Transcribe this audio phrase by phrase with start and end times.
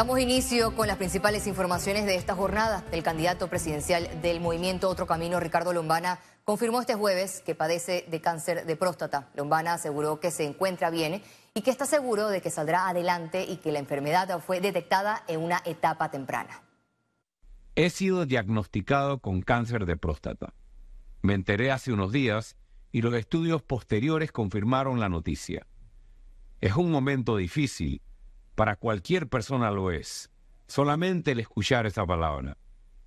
[0.00, 2.86] Damos inicio con las principales informaciones de esta jornada.
[2.90, 8.22] El candidato presidencial del movimiento Otro Camino, Ricardo Lombana, confirmó este jueves que padece de
[8.22, 9.28] cáncer de próstata.
[9.34, 11.20] Lombana aseguró que se encuentra bien
[11.52, 15.40] y que está seguro de que saldrá adelante y que la enfermedad fue detectada en
[15.40, 16.62] una etapa temprana.
[17.74, 20.54] He sido diagnosticado con cáncer de próstata.
[21.20, 22.56] Me enteré hace unos días
[22.90, 25.66] y los estudios posteriores confirmaron la noticia.
[26.62, 28.00] Es un momento difícil
[28.60, 30.28] para cualquier persona lo es,
[30.66, 32.58] solamente el escuchar esa palabra.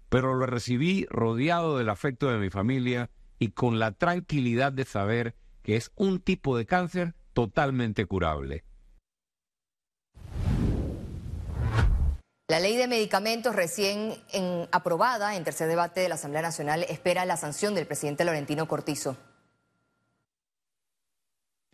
[0.10, 5.36] Pero lo recibí rodeado del afecto de mi familia y con la tranquilidad de saber
[5.62, 8.64] que es un tipo de cáncer totalmente curable.
[12.48, 14.16] La ley de medicamentos recién
[14.72, 19.18] aprobada en tercer debate de la Asamblea Nacional espera la sanción del presidente Laurentino Cortizo.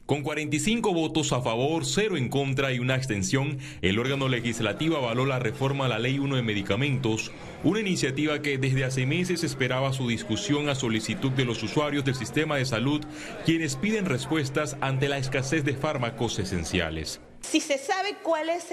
[0.09, 5.27] Con 45 votos a favor, 0 en contra y una extensión, el órgano legislativo avaló
[5.27, 7.31] la reforma a la Ley 1 de Medicamentos,
[7.63, 12.16] una iniciativa que desde hace meses esperaba su discusión a solicitud de los usuarios del
[12.16, 13.06] sistema de salud,
[13.45, 17.22] quienes piden respuestas ante la escasez de fármacos esenciales.
[17.42, 18.66] Si se sabe cuál es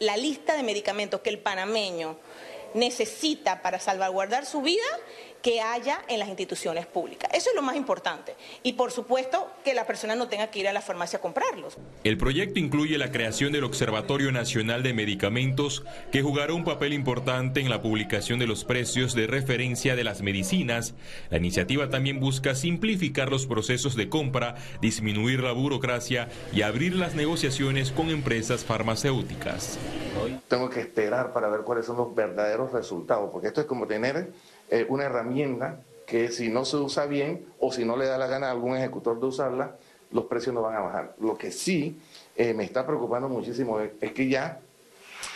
[0.00, 2.18] la lista de medicamentos que el panameño
[2.74, 4.82] necesita para salvaguardar su vida,
[5.44, 7.30] que haya en las instituciones públicas.
[7.34, 8.34] Eso es lo más importante.
[8.62, 11.76] Y por supuesto que la persona no tenga que ir a la farmacia a comprarlos.
[12.02, 17.60] El proyecto incluye la creación del Observatorio Nacional de Medicamentos, que jugará un papel importante
[17.60, 20.94] en la publicación de los precios de referencia de las medicinas.
[21.28, 27.16] La iniciativa también busca simplificar los procesos de compra, disminuir la burocracia y abrir las
[27.16, 29.78] negociaciones con empresas farmacéuticas.
[30.48, 34.32] Tengo que esperar para ver cuáles son los verdaderos resultados, porque esto es como tener
[34.74, 38.26] eh, una herramienta que si no se usa bien o si no le da la
[38.26, 39.76] gana a algún ejecutor de usarla,
[40.10, 41.14] los precios no van a bajar.
[41.20, 42.00] Lo que sí
[42.34, 44.58] eh, me está preocupando muchísimo es que ya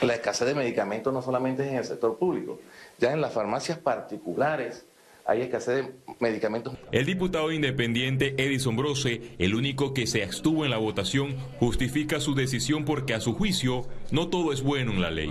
[0.02, 2.58] la escasez de medicamentos no solamente es en el sector público,
[2.98, 4.84] ya en las farmacias particulares
[5.28, 6.74] hay escasez de medicamentos.
[6.90, 12.34] El diputado independiente Edison Brose, el único que se abstuvo en la votación, justifica su
[12.34, 15.30] decisión porque a su juicio no todo es bueno en la ley.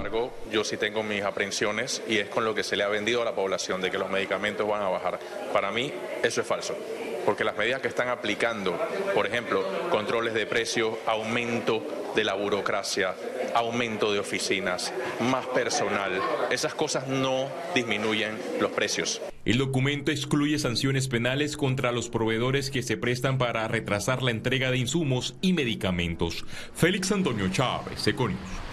[0.52, 3.26] Yo sí tengo mis aprensiones y es con lo que se le ha vendido a
[3.26, 5.20] la población de que los medicamentos van a bajar.
[5.52, 5.92] Para mí
[6.24, 6.78] eso es falso
[7.26, 8.80] porque las medidas que están aplicando,
[9.14, 11.84] por ejemplo, controles de precios, aumento
[12.16, 13.16] de la burocracia,
[13.54, 16.22] aumento de oficinas, más personal,
[16.52, 19.22] esas cosas no disminuyen los precios.
[19.48, 24.72] El documento excluye sanciones penales contra los proveedores que se prestan para retrasar la entrega
[24.72, 26.44] de insumos y medicamentos.
[26.74, 28.67] Félix Antonio Chávez, Econius.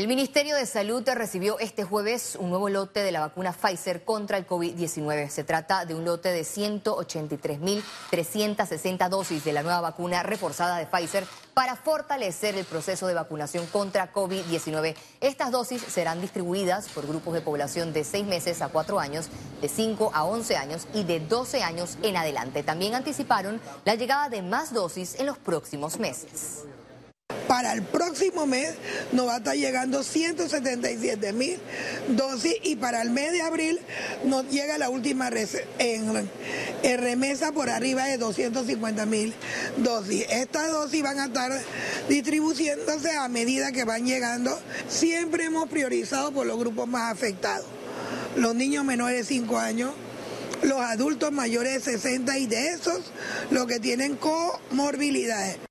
[0.00, 4.38] El Ministerio de Salud recibió este jueves un nuevo lote de la vacuna Pfizer contra
[4.38, 5.28] el COVID-19.
[5.28, 11.26] Se trata de un lote de 183.360 dosis de la nueva vacuna reforzada de Pfizer
[11.52, 14.96] para fortalecer el proceso de vacunación contra COVID-19.
[15.20, 19.28] Estas dosis serán distribuidas por grupos de población de 6 meses a 4 años,
[19.60, 22.62] de 5 a 11 años y de 12 años en adelante.
[22.62, 26.64] También anticiparon la llegada de más dosis en los próximos meses.
[27.48, 28.74] Para el próximo mes
[29.12, 31.58] nos va a estar llegando 177 mil
[32.08, 33.80] dosis y para el mes de abril
[34.24, 35.30] nos llega la última
[36.82, 39.34] remesa por arriba de 250 mil
[39.78, 40.26] dosis.
[40.30, 41.52] Estas dosis van a estar
[42.08, 44.58] distribuyéndose a medida que van llegando.
[44.88, 47.66] Siempre hemos priorizado por los grupos más afectados.
[48.36, 49.92] Los niños menores de 5 años,
[50.62, 53.00] los adultos mayores de 60 y de esos
[53.50, 55.69] los que tienen comorbilidades.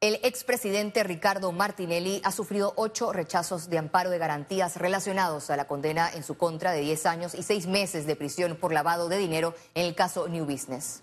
[0.00, 5.66] El expresidente Ricardo Martinelli ha sufrido ocho rechazos de amparo de garantías relacionados a la
[5.66, 9.18] condena en su contra de 10 años y seis meses de prisión por lavado de
[9.18, 11.02] dinero en el caso New Business.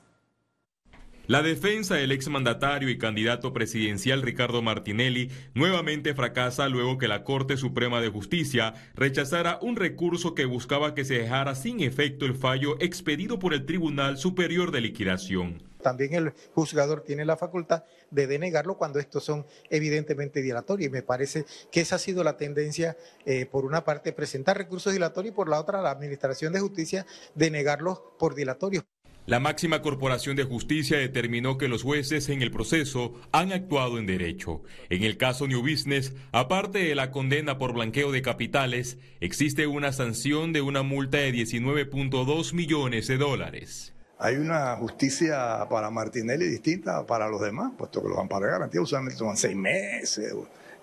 [1.27, 7.57] La defensa del exmandatario y candidato presidencial Ricardo Martinelli nuevamente fracasa luego que la Corte
[7.57, 12.77] Suprema de Justicia rechazara un recurso que buscaba que se dejara sin efecto el fallo
[12.79, 18.75] expedido por el Tribunal Superior de Liquidación también el juzgador tiene la facultad de denegarlo
[18.75, 20.89] cuando estos son evidentemente dilatorios.
[20.89, 24.93] Y me parece que esa ha sido la tendencia, eh, por una parte, presentar recursos
[24.93, 27.05] dilatorios y por la otra, la Administración de Justicia
[27.35, 28.83] denegarlos por dilatorios.
[29.27, 34.07] La máxima corporación de justicia determinó que los jueces en el proceso han actuado en
[34.07, 34.63] derecho.
[34.89, 39.91] En el caso New Business, aparte de la condena por blanqueo de capitales, existe una
[39.93, 43.94] sanción de una multa de 19.2 millones de dólares.
[44.17, 48.81] Hay una justicia para Martinelli distinta para los demás, puesto que los amparos de garantía
[48.81, 50.33] usualmente toman seis meses,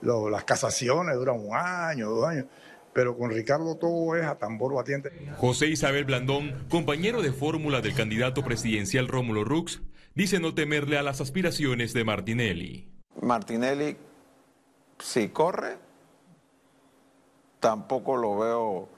[0.03, 2.47] las casaciones duran un año, dos años
[2.93, 5.11] pero con Ricardo todo es a tambor batiente.
[5.37, 9.81] José Isabel Blandón, compañero de fórmula del candidato presidencial Rómulo Rux,
[10.15, 12.89] dice no temerle a las aspiraciones de Martinelli.
[13.21, 13.97] Martinelli,
[14.99, 15.77] si corre,
[17.61, 18.89] tampoco lo veo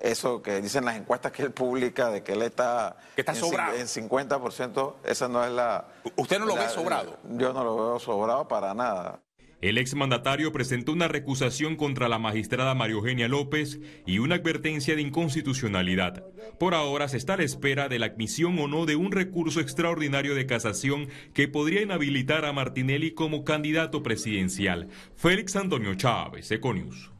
[0.00, 3.38] eso que dicen las encuestas que él publica de que él está, que está en,
[3.38, 3.76] sobrado.
[3.76, 5.86] en 50%, esa no es la...
[6.16, 7.18] ¿Usted no lo la- ve sobrado?
[7.30, 9.20] Yo no lo veo sobrado para nada.
[9.60, 15.00] El exmandatario presentó una recusación contra la magistrada María Eugenia López y una advertencia de
[15.00, 16.22] inconstitucionalidad.
[16.58, 19.60] Por ahora se está a la espera de la admisión o no de un recurso
[19.60, 24.88] extraordinario de casación que podría inhabilitar a Martinelli como candidato presidencial.
[25.16, 27.10] Félix Antonio Chávez, Econius.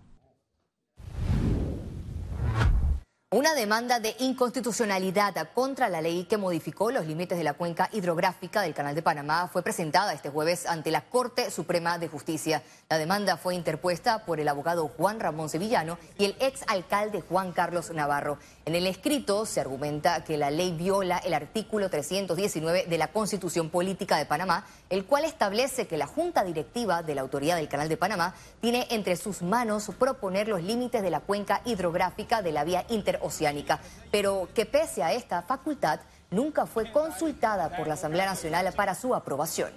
[3.34, 8.62] Una demanda de inconstitucionalidad contra la ley que modificó los límites de la cuenca hidrográfica
[8.62, 12.62] del Canal de Panamá fue presentada este jueves ante la Corte Suprema de Justicia.
[12.88, 17.50] La demanda fue interpuesta por el abogado Juan Ramón Sevillano y el ex alcalde Juan
[17.50, 18.38] Carlos Navarro.
[18.66, 23.68] En el escrito se argumenta que la ley viola el artículo 319 de la Constitución
[23.68, 27.88] Política de Panamá, el cual establece que la Junta Directiva de la Autoridad del Canal
[27.88, 32.62] de Panamá tiene entre sus manos proponer los límites de la cuenca hidrográfica de la
[32.62, 32.86] vía
[33.24, 33.80] interoceánica,
[34.10, 36.00] pero que pese a esta facultad
[36.30, 39.72] nunca fue consultada por la Asamblea Nacional para su aprobación.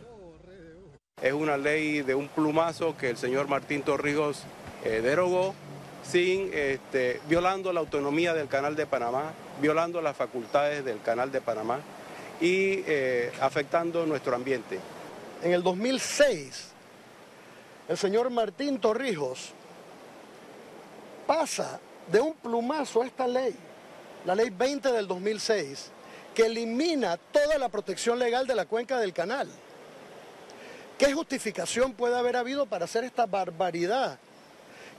[1.21, 4.43] Es una ley de un plumazo que el señor Martín Torrijos
[4.83, 5.55] eh, derogó
[6.03, 11.41] sin este, violando la autonomía del Canal de Panamá, violando las facultades del Canal de
[11.41, 11.79] Panamá
[12.39, 14.79] y eh, afectando nuestro ambiente.
[15.43, 16.71] En el 2006,
[17.89, 19.53] el señor Martín Torrijos
[21.25, 21.79] pasa
[22.11, 23.55] de un plumazo a esta ley,
[24.25, 25.91] la ley 20 del 2006,
[26.33, 29.49] que elimina toda la protección legal de la cuenca del canal.
[30.97, 34.19] ¿Qué justificación puede haber habido para hacer esta barbaridad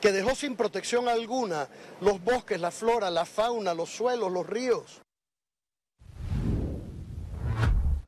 [0.01, 1.69] que dejó sin protección alguna
[2.01, 5.01] los bosques, la flora, la fauna, los suelos, los ríos?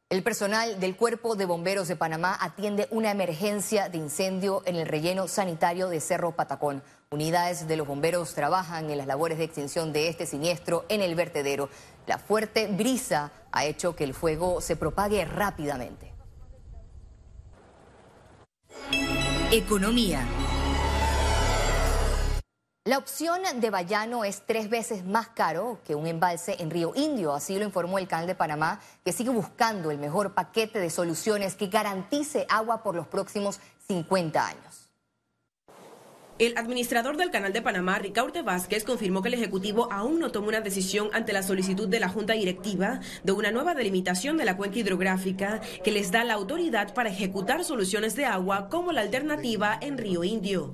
[0.09, 4.87] El personal del Cuerpo de Bomberos de Panamá atiende una emergencia de incendio en el
[4.89, 6.83] relleno sanitario de Cerro Patacón.
[7.13, 11.17] Unidades de los bomberos trabajan en las labores de extinción de este siniestro en el
[11.17, 11.69] vertedero.
[12.07, 16.13] La fuerte brisa ha hecho que el fuego se propague rápidamente.
[19.51, 20.25] Economía.
[22.85, 27.35] La opción de Bayano es tres veces más caro que un embalse en Río Indio,
[27.35, 31.57] así lo informó el Canal de Panamá, que sigue buscando el mejor paquete de soluciones
[31.57, 33.59] que garantice agua por los próximos
[33.89, 34.80] 50 años.
[36.41, 40.49] El administrador del Canal de Panamá, Ricaurte Vázquez, confirmó que el Ejecutivo aún no tomó
[40.49, 44.57] una decisión ante la solicitud de la Junta Directiva de una nueva delimitación de la
[44.57, 49.79] cuenca hidrográfica que les da la autoridad para ejecutar soluciones de agua como la alternativa
[49.83, 50.73] en Río Indio.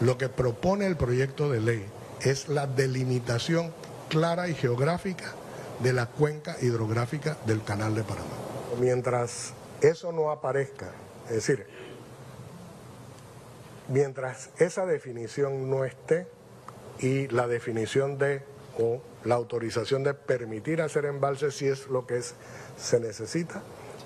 [0.00, 1.84] Lo que propone el proyecto de ley
[2.20, 3.72] es la delimitación
[4.08, 5.32] clara y geográfica
[5.80, 8.36] de la cuenca hidrográfica del Canal de Panamá.
[8.78, 10.92] Mientras eso no aparezca,
[11.24, 11.66] es decir,
[13.88, 16.26] mientras esa definición no esté
[17.00, 18.42] y la definición de
[18.78, 22.34] o la autorización de permitir hacer embalses si es lo que es,
[22.76, 23.62] se necesita,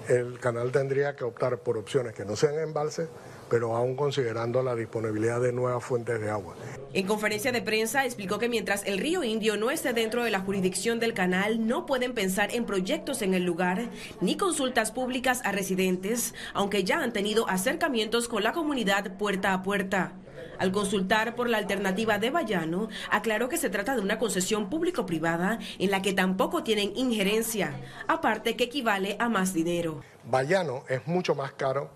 [0.08, 3.08] el canal tendría que optar por opciones que no sean embalses,
[3.48, 6.54] pero aún considerando la disponibilidad de nuevas fuentes de agua.
[6.92, 10.40] En conferencia de prensa explicó que mientras el río Indio no esté dentro de la
[10.40, 13.90] jurisdicción del canal, no pueden pensar en proyectos en el lugar
[14.20, 19.62] ni consultas públicas a residentes, aunque ya han tenido acercamientos con la comunidad puerta a
[19.62, 20.14] puerta.
[20.58, 25.58] Al consultar por la alternativa de Bayano, aclaró que se trata de una concesión público-privada
[25.78, 30.02] en la que tampoco tienen injerencia, aparte que equivale a más dinero.
[30.24, 31.90] Bayano es mucho más caro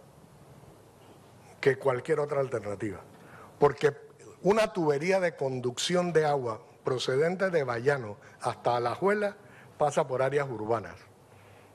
[1.60, 3.00] que cualquier otra alternativa,
[3.58, 3.96] porque
[4.42, 9.36] una tubería de conducción de agua procedente de Bayano hasta Alajuela
[9.78, 10.96] pasa por áreas urbanas.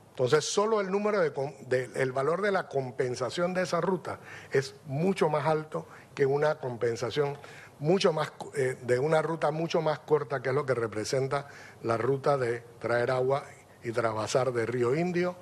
[0.10, 4.20] Entonces, solo el número de, el valor de la compensación de esa ruta
[4.52, 7.38] es mucho más alto que una compensación
[7.80, 11.50] mucho más eh, de una ruta mucho más corta que es lo que representa
[11.84, 13.44] la ruta de traer agua
[13.84, 15.36] y trasvasar de Río Indio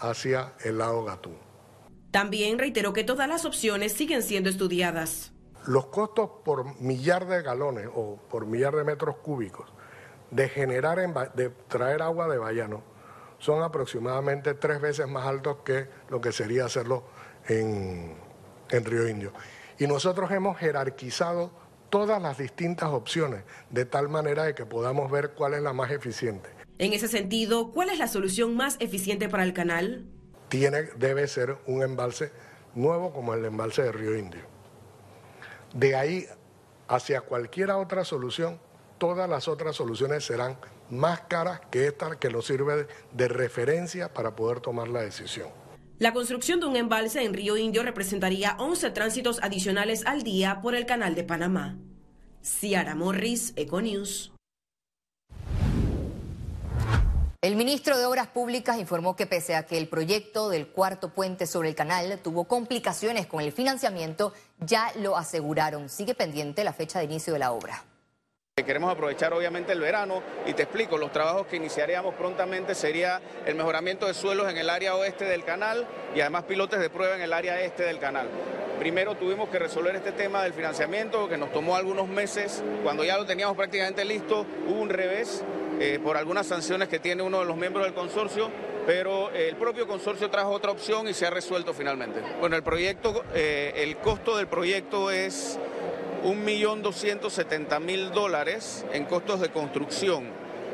[0.00, 1.45] hacia el lago Gatún.
[2.10, 5.32] También reiteró que todas las opciones siguen siendo estudiadas.
[5.66, 9.70] Los costos por millar de galones o por millar de metros cúbicos
[10.30, 12.82] de generar, en, de traer agua de Bayano
[13.38, 17.04] son aproximadamente tres veces más altos que lo que sería hacerlo
[17.48, 18.14] en,
[18.70, 19.32] en Río Indio.
[19.78, 21.50] Y nosotros hemos jerarquizado
[21.90, 25.90] todas las distintas opciones de tal manera de que podamos ver cuál es la más
[25.90, 26.48] eficiente.
[26.78, 30.06] En ese sentido, ¿cuál es la solución más eficiente para el canal?
[30.48, 32.30] Tiene, debe ser un embalse
[32.74, 34.42] nuevo como el embalse de Río Indio.
[35.74, 36.26] De ahí
[36.88, 38.60] hacia cualquier otra solución,
[38.98, 40.58] todas las otras soluciones serán
[40.90, 45.48] más caras que esta que lo sirve de referencia para poder tomar la decisión.
[45.98, 50.74] La construcción de un embalse en Río Indio representaría 11 tránsitos adicionales al día por
[50.74, 51.78] el canal de Panamá.
[52.42, 54.35] Ciara Morris, Econews.
[57.42, 61.46] El ministro de Obras Públicas informó que pese a que el proyecto del cuarto puente
[61.46, 65.90] sobre el canal tuvo complicaciones con el financiamiento, ya lo aseguraron.
[65.90, 67.84] Sigue pendiente la fecha de inicio de la obra.
[68.56, 73.54] Queremos aprovechar obviamente el verano y te explico, los trabajos que iniciaríamos prontamente sería el
[73.54, 77.20] mejoramiento de suelos en el área oeste del canal y además pilotes de prueba en
[77.20, 78.28] el área este del canal.
[78.78, 83.18] Primero tuvimos que resolver este tema del financiamiento que nos tomó algunos meses, cuando ya
[83.18, 85.44] lo teníamos prácticamente listo hubo un revés
[85.80, 88.50] eh, por algunas sanciones que tiene uno de los miembros del consorcio,
[88.86, 92.20] pero el propio consorcio trajo otra opción y se ha resuelto finalmente.
[92.40, 95.58] Bueno, el proyecto, eh, el costo del proyecto es
[96.24, 100.30] 1.270.000 dólares en costos de construcción,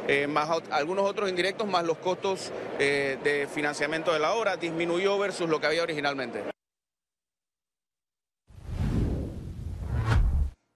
[0.09, 5.19] eh, más algunos otros indirectos, más los costos eh, de financiamiento de la obra, disminuyó
[5.19, 6.43] versus lo que había originalmente.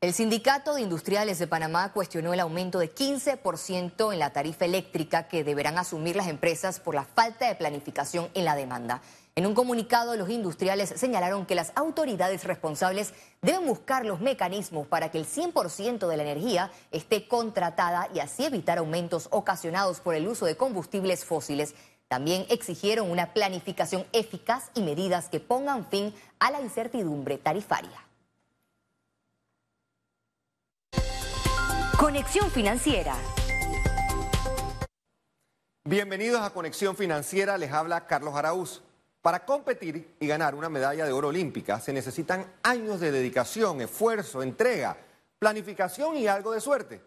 [0.07, 5.27] El Sindicato de Industriales de Panamá cuestionó el aumento de 15% en la tarifa eléctrica
[5.27, 9.03] que deberán asumir las empresas por la falta de planificación en la demanda.
[9.35, 15.11] En un comunicado, los industriales señalaron que las autoridades responsables deben buscar los mecanismos para
[15.11, 20.29] que el 100% de la energía esté contratada y así evitar aumentos ocasionados por el
[20.29, 21.75] uso de combustibles fósiles.
[22.07, 28.06] También exigieron una planificación eficaz y medidas que pongan fin a la incertidumbre tarifaria.
[32.07, 33.17] Conexión Financiera.
[35.83, 38.81] Bienvenidos a Conexión Financiera, les habla Carlos Araúz.
[39.23, 44.45] Para competir y ganar una medalla de oro olímpica se necesitan años de dedicación, esfuerzo,
[44.45, 44.97] entrega,
[45.41, 47.03] planificación y algo de suerte.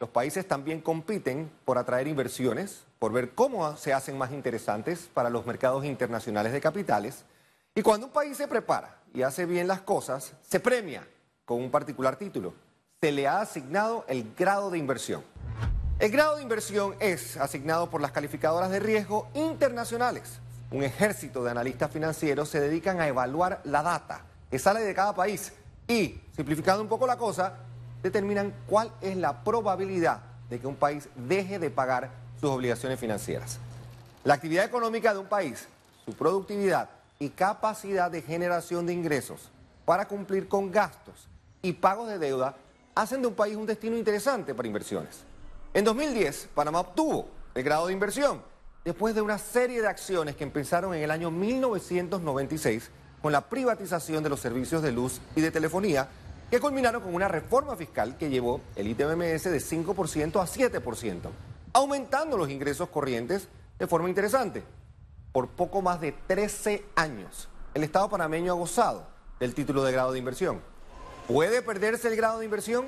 [0.00, 5.30] Los países también compiten por atraer inversiones, por ver cómo se hacen más interesantes para
[5.30, 7.24] los mercados internacionales de capitales.
[7.72, 11.06] Y cuando un país se prepara y hace bien las cosas, se premia
[11.44, 12.52] con un particular título.
[13.02, 15.24] Se le ha asignado el grado de inversión.
[15.98, 20.40] El grado de inversión es asignado por las calificadoras de riesgo internacionales
[20.70, 25.14] un ejército de analistas financieros se dedican a evaluar la data que sale de cada
[25.14, 25.52] país
[25.88, 27.54] y, simplificando un poco la cosa,
[28.02, 33.58] determinan cuál es la probabilidad de que un país deje de pagar sus obligaciones financieras.
[34.24, 35.66] La actividad económica de un país,
[36.04, 36.88] su productividad
[37.18, 39.50] y capacidad de generación de ingresos
[39.84, 41.28] para cumplir con gastos
[41.62, 42.56] y pagos de deuda
[43.00, 45.20] hacen de un país un destino interesante para inversiones.
[45.72, 48.42] En 2010, Panamá obtuvo el grado de inversión
[48.84, 52.90] después de una serie de acciones que empezaron en el año 1996
[53.22, 56.08] con la privatización de los servicios de luz y de telefonía,
[56.50, 61.20] que culminaron con una reforma fiscal que llevó el ITMS de 5% a 7%,
[61.72, 64.62] aumentando los ingresos corrientes de forma interesante.
[65.32, 69.06] Por poco más de 13 años, el Estado panameño ha gozado
[69.38, 70.60] del título de grado de inversión.
[71.30, 72.86] ¿Puede perderse el grado de inversión?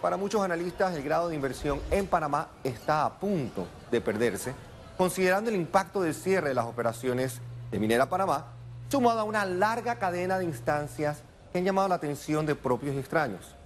[0.00, 4.54] Para muchos analistas, el grado de inversión en Panamá está a punto de perderse
[4.96, 7.40] considerando el impacto del cierre de las operaciones
[7.72, 8.52] de Minera Panamá,
[8.88, 12.98] sumado a una larga cadena de instancias que han llamado la atención de propios y
[12.98, 13.56] extraños.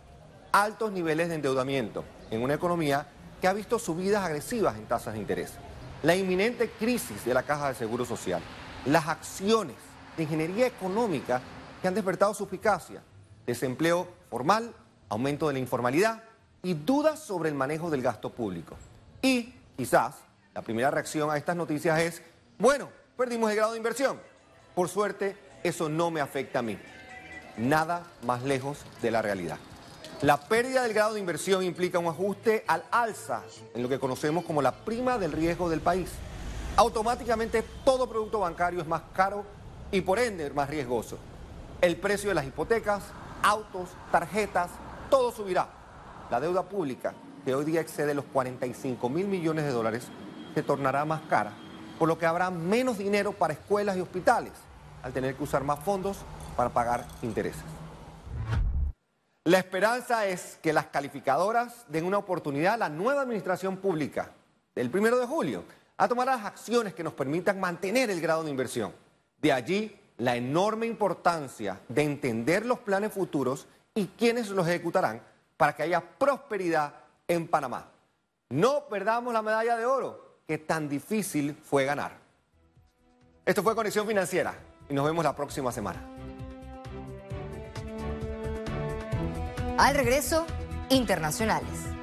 [0.52, 3.06] Altos niveles de endeudamiento en una economía
[3.42, 5.52] que ha visto subidas agresivas en tasas de interés.
[6.02, 8.40] La inminente crisis de la Caja de Seguro Social.
[8.86, 9.76] Las acciones
[10.16, 11.42] de ingeniería económica
[11.82, 13.02] que han despertado su eficacia.
[13.46, 14.74] Desempleo formal,
[15.08, 16.24] aumento de la informalidad
[16.62, 18.76] y dudas sobre el manejo del gasto público.
[19.22, 20.16] Y quizás
[20.54, 22.22] la primera reacción a estas noticias es,
[22.58, 24.18] bueno, perdimos el grado de inversión.
[24.74, 26.78] Por suerte, eso no me afecta a mí.
[27.56, 29.58] Nada más lejos de la realidad.
[30.22, 33.42] La pérdida del grado de inversión implica un ajuste al alza
[33.74, 36.10] en lo que conocemos como la prima del riesgo del país.
[36.76, 39.44] Automáticamente todo producto bancario es más caro
[39.90, 41.18] y por ende más riesgoso.
[41.80, 43.02] El precio de las hipotecas,
[43.44, 44.70] autos, tarjetas,
[45.10, 45.68] todo subirá.
[46.30, 50.08] La deuda pública, que hoy día excede los 45 mil millones de dólares,
[50.54, 51.52] se tornará más cara,
[51.98, 54.52] por lo que habrá menos dinero para escuelas y hospitales,
[55.02, 56.16] al tener que usar más fondos
[56.56, 57.62] para pagar intereses.
[59.44, 64.30] La esperanza es que las calificadoras den una oportunidad a la nueva administración pública
[64.74, 65.64] del primero de julio
[65.98, 68.94] a tomar las acciones que nos permitan mantener el grado de inversión.
[69.42, 75.22] De allí la enorme importancia de entender los planes futuros y quiénes los ejecutarán
[75.56, 76.94] para que haya prosperidad
[77.28, 77.88] en Panamá.
[78.50, 82.18] No perdamos la medalla de oro que tan difícil fue ganar.
[83.44, 84.54] Esto fue Conexión Financiera
[84.88, 86.00] y nos vemos la próxima semana.
[89.76, 90.46] Al regreso,
[90.88, 91.93] internacionales.